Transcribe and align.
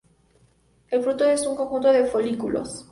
El 0.89 1.03
fruto 1.03 1.25
es 1.25 1.45
un 1.45 1.55
conjunto 1.55 1.89
de 1.93 2.05
folículos. 2.05 2.79